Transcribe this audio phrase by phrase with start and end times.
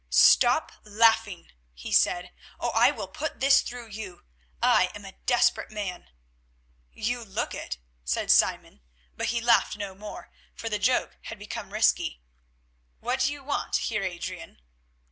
[0.09, 4.25] "Stop laughing," he said, "or I will put this through you.
[4.59, 6.09] I am a desperate man."
[6.91, 8.81] "You look it," said Simon,
[9.15, 12.19] but he laughed no more, for the joke had become risky.
[12.99, 14.59] "What do you want, Heer Adrian?"